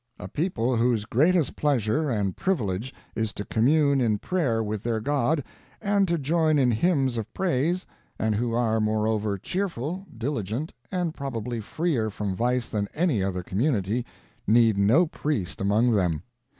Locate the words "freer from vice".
11.61-12.67